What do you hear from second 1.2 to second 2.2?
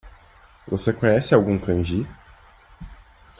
algum kanji?